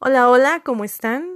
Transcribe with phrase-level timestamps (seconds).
[0.00, 1.28] Hola, hola, ¿cómo están?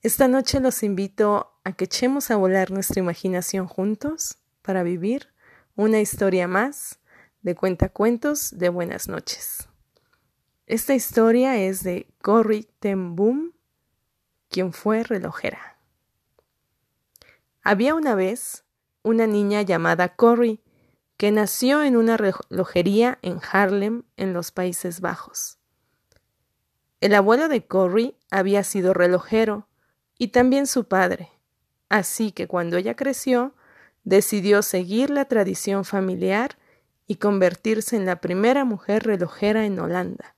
[0.00, 5.30] Esta noche los invito a que echemos a volar nuestra imaginación juntos para vivir
[5.74, 7.00] una historia más
[7.42, 9.68] de cuentacuentos de buenas noches.
[10.68, 13.52] Esta historia es de Corrie ten Boom,
[14.48, 15.76] quien fue relojera.
[17.64, 18.62] Había una vez
[19.02, 20.60] una niña llamada Corrie
[21.16, 25.58] que nació en una relojería en Harlem, en los Países Bajos.
[27.06, 29.68] El abuelo de Corrie había sido relojero
[30.18, 31.30] y también su padre,
[31.88, 33.54] así que cuando ella creció,
[34.02, 36.58] decidió seguir la tradición familiar
[37.06, 40.34] y convertirse en la primera mujer relojera en Holanda.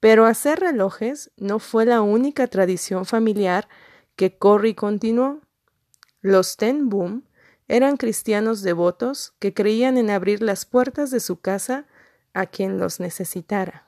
[0.00, 3.68] Pero hacer relojes no fue la única tradición familiar
[4.16, 5.42] que Corrie continuó.
[6.22, 7.22] Los Ten Boom
[7.68, 11.86] eran cristianos devotos que creían en abrir las puertas de su casa
[12.34, 13.87] a quien los necesitara.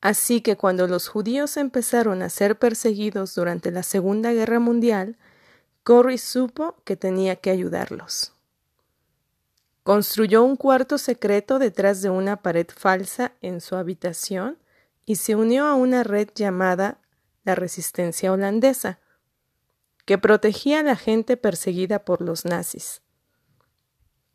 [0.00, 5.18] Así que cuando los judíos empezaron a ser perseguidos durante la Segunda Guerra Mundial,
[5.82, 8.32] Corrie supo que tenía que ayudarlos.
[9.82, 14.58] Construyó un cuarto secreto detrás de una pared falsa en su habitación
[15.04, 16.98] y se unió a una red llamada
[17.44, 19.00] la Resistencia Holandesa,
[20.06, 23.02] que protegía a la gente perseguida por los nazis.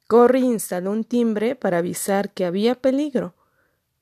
[0.07, 3.33] Corrie instaló un timbre para avisar que había peligro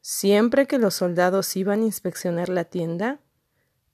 [0.06, 3.22] Siempre que los soldados iban a inspeccionar la tienda,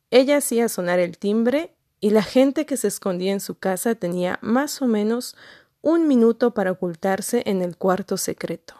[0.09, 4.39] ella hacía sonar el timbre y la gente que se escondía en su casa tenía
[4.41, 5.35] más o menos
[5.81, 8.73] un minuto para ocultarse en el cuarto secreto.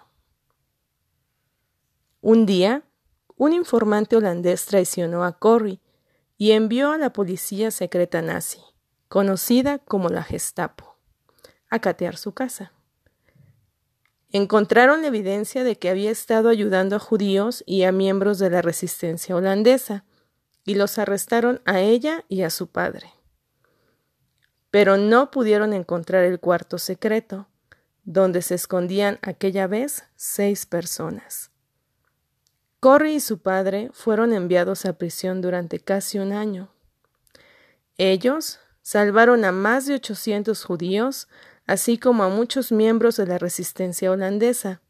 [2.20, 2.82] Un día,
[3.36, 5.82] un informante holandés traicionó a Corrie
[6.36, 8.62] y envió a la policía secreta nazi,
[9.08, 10.98] conocida como la Gestapo,
[11.70, 12.74] a catear su casa.
[14.32, 19.36] Encontraron evidencia de que había estado ayudando a judíos y a miembros de la resistencia
[19.36, 20.06] holandesa,
[20.66, 23.12] y los arrestaron a ella y a su padre.
[24.70, 27.48] Pero no pudieron encontrar el cuarto secreto,
[28.04, 31.50] donde se escondían aquella vez seis personas.
[32.80, 36.70] Corrie y su padre fueron enviados a prisión durante casi un año.
[37.98, 41.28] Ellos salvaron a más de 800 judíos
[41.70, 44.82] así como a muchos miembros de la resistencia holandesa.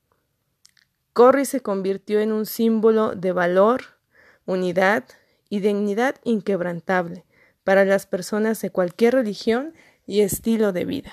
[1.11, 3.81] Corrie se convirtió en un símbolo de valor,
[4.45, 5.03] unidad
[5.49, 7.25] y dignidad inquebrantable
[7.65, 9.73] para las personas de cualquier religión
[10.07, 11.11] y estilo de vida.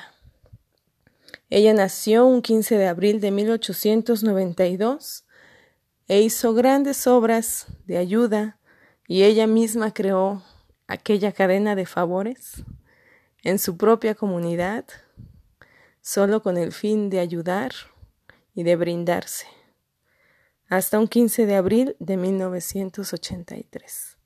[1.51, 5.25] Ella nació un 15 de abril de 1892
[6.07, 8.61] e hizo grandes obras de ayuda
[9.09, 10.45] y ella misma creó
[10.87, 12.63] aquella cadena de favores
[13.43, 14.85] en su propia comunidad
[16.07, 17.73] solo con el fin de ayudar
[18.55, 19.49] y de brindarse,
[20.69, 24.17] hasta un 15 de abril de 1983.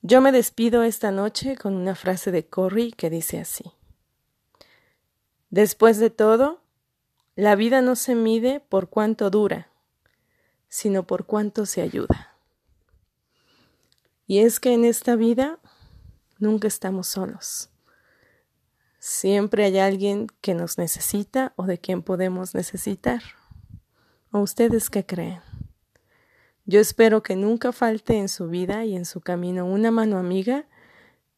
[0.00, 3.74] Yo me despido esta noche con una frase de Corrie que dice así.
[5.50, 6.62] Después de todo,
[7.36, 9.70] la vida no se mide por cuánto dura,
[10.70, 12.38] sino por cuánto se ayuda.
[14.26, 15.58] Y es que en esta vida
[16.38, 17.68] nunca estamos solos.
[18.98, 23.22] Siempre hay alguien que nos necesita o de quien podemos necesitar.
[24.32, 25.40] ¿O ustedes qué creen?
[26.66, 30.66] Yo espero que nunca falte en su vida y en su camino una mano amiga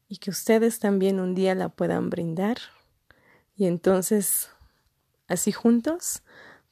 [0.09, 2.57] y que ustedes también un día la puedan brindar.
[3.55, 4.49] Y entonces,
[5.27, 6.23] así juntos,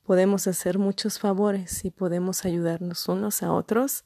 [0.03, 4.03] podemos hacer muchos favores y podemos ayudarnos unos a otros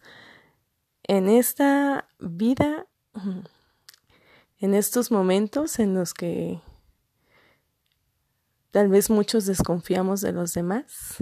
[1.03, 2.85] en esta vida,
[4.59, 6.61] en estos momentos en los que
[8.73, 11.17] Tal vez muchos desconfiamos de los demás,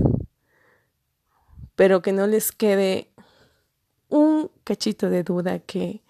[1.75, 3.11] pero que no les quede
[4.07, 6.01] un cachito de duda que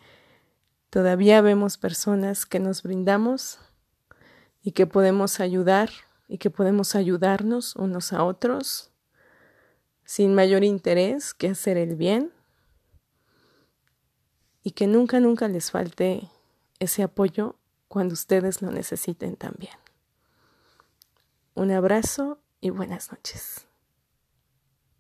[0.92, 3.58] todavía vemos personas que nos brindamos
[4.62, 5.90] y que podemos ayudar
[6.28, 8.92] y que podemos ayudarnos unos a otros
[10.06, 12.32] sin mayor interés que hacer el bien
[14.62, 16.30] y que nunca, nunca les falte
[16.78, 17.56] ese apoyo
[17.88, 19.74] cuando ustedes lo necesiten también.
[21.54, 23.68] Un abrazo y buenas noches.